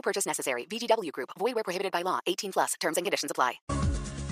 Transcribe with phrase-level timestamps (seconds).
[0.00, 0.66] No purchase necessary.
[0.66, 1.30] VGW Group.
[1.38, 2.20] Void where prohibited by law.
[2.26, 2.74] 18 plus.
[2.80, 3.60] Terms and conditions apply.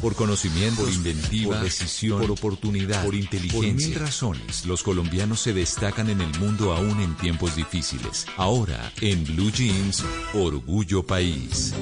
[0.01, 3.61] Por conocimiento, por inventiva, por decisión, por oportunidad, por inteligencia.
[3.61, 8.25] Por mil razones, los colombianos se destacan en el mundo aún en tiempos difíciles.
[8.37, 11.75] Ahora, en Blue Jeans, Orgullo País.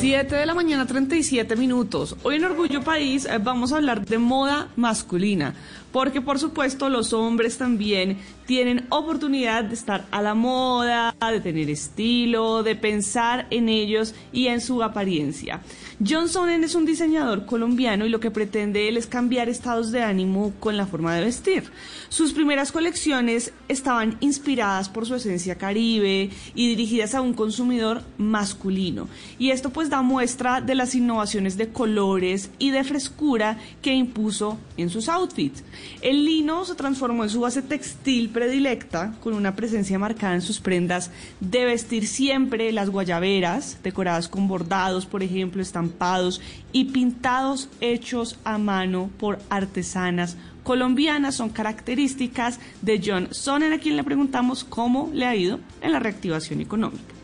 [0.00, 2.14] 7 de la mañana, 37 minutos.
[2.22, 5.54] Hoy en Orgullo País eh, vamos a hablar de moda masculina,
[5.92, 11.68] porque por supuesto los hombres también tienen oportunidad de estar a la moda, de tener
[11.68, 15.60] estilo, de pensar en ellos y en su apariencia.
[16.06, 20.02] John Sonnen es un diseñador colombiano y lo que pretende él es cambiar estados de
[20.02, 21.64] ánimo con la forma de vestir.
[22.08, 29.08] Sus primeras colecciones estaban inspiradas por su esencia caribe y dirigidas a un consumidor masculino.
[29.38, 34.58] Y esto pues da muestra de las innovaciones de colores y de frescura que impuso
[34.76, 35.62] en sus outfits.
[36.00, 40.60] El lino se transformó en su base textil predilecta, con una presencia marcada en sus
[40.60, 46.40] prendas de vestir siempre las guayaberas, decoradas con bordados, por ejemplo, estampados
[46.72, 50.36] y pintados hechos a mano por artesanas
[50.68, 55.92] colombianas son características de John Sonnen, a quien le preguntamos cómo le ha ido en
[55.92, 57.14] la reactivación económica.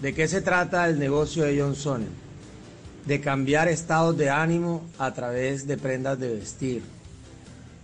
[0.00, 2.08] ¿De qué se trata el negocio de John Sonnen?
[3.04, 6.82] De cambiar estados de ánimo a través de prendas de vestir.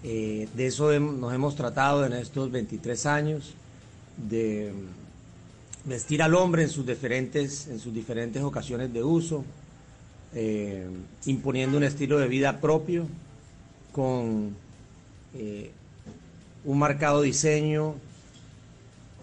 [0.09, 3.55] Eh, de eso nos hemos tratado en estos 23 años,
[4.17, 4.73] de
[5.85, 9.45] vestir al hombre en sus diferentes, en sus diferentes ocasiones de uso,
[10.33, 10.87] eh,
[11.25, 13.09] imponiendo un estilo de vida propio,
[13.91, 14.55] con
[15.35, 15.73] eh,
[16.65, 17.97] un marcado diseño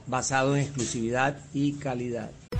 [0.05, 2.29] basado en exclusividad y calidad.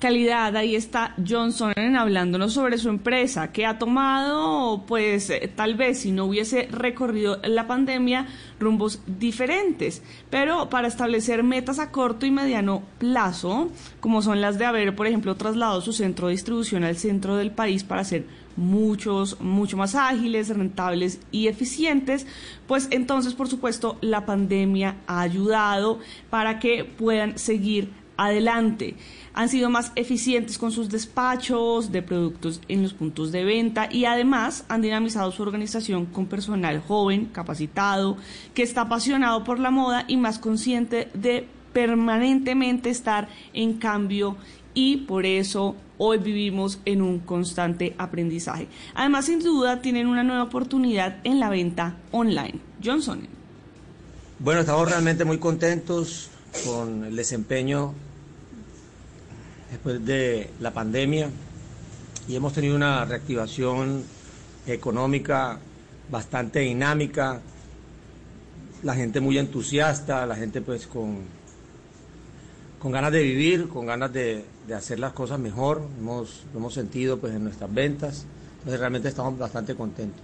[0.00, 6.00] Calidad, ahí está Johnson hablándonos sobre su empresa, que ha tomado, pues eh, tal vez
[6.00, 8.26] si no hubiese recorrido la pandemia,
[8.58, 14.64] rumbos diferentes, pero para establecer metas a corto y mediano plazo, como son las de
[14.64, 18.24] haber, por ejemplo, trasladado su centro de distribución al centro del país para ser
[18.56, 22.26] muchos, mucho más ágiles, rentables y eficientes,
[22.66, 26.00] pues entonces, por supuesto, la pandemia ha ayudado
[26.30, 28.96] para que puedan seguir adelante.
[29.32, 34.04] Han sido más eficientes con sus despachos de productos en los puntos de venta y
[34.04, 38.18] además han dinamizado su organización con personal joven, capacitado,
[38.52, 44.36] que está apasionado por la moda y más consciente de permanentemente estar en cambio
[44.74, 48.68] y por eso hoy vivimos en un constante aprendizaje.
[48.94, 52.58] Además, sin duda, tienen una nueva oportunidad en la venta online.
[52.84, 53.26] Johnson.
[54.38, 56.30] Bueno, estamos realmente muy contentos
[56.64, 57.94] con el desempeño
[59.70, 61.30] después de la pandemia
[62.28, 64.04] y hemos tenido una reactivación
[64.66, 65.58] económica
[66.10, 67.40] bastante dinámica,
[68.82, 71.18] la gente muy entusiasta, la gente pues con,
[72.78, 76.74] con ganas de vivir, con ganas de, de hacer las cosas mejor, hemos, lo hemos
[76.74, 78.26] sentido pues en nuestras ventas,
[78.58, 80.20] entonces realmente estamos bastante contentos.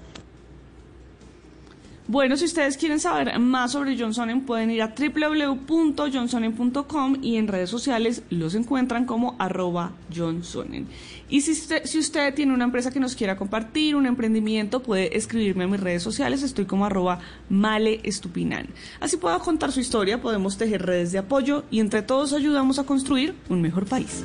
[2.08, 7.68] Bueno, si ustedes quieren saber más sobre Johnsonen, pueden ir a www.johnsonen.com y en redes
[7.68, 10.86] sociales los encuentran como arroba Johnsonen.
[11.28, 15.16] Y si usted, si usted tiene una empresa que nos quiera compartir, un emprendimiento, puede
[15.16, 17.18] escribirme en mis redes sociales, estoy como arroba
[17.48, 18.68] Male Estupinan.
[19.00, 22.84] Así puedo contar su historia, podemos tejer redes de apoyo y entre todos ayudamos a
[22.84, 24.24] construir un mejor país.